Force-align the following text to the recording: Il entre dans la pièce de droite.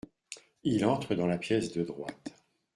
Il 0.63 0.83
entre 0.83 1.13
dans 1.13 1.27
la 1.27 1.37
pièce 1.37 1.73
de 1.73 1.83
droite. 1.83 2.33